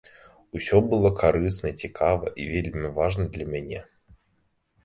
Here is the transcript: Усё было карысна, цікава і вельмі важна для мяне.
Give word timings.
Усё 0.59 0.79
было 0.93 1.11
карысна, 1.21 1.69
цікава 1.85 2.33
і 2.45 2.47
вельмі 2.55 2.93
важна 2.97 3.23
для 3.37 3.45
мяне. 3.53 3.81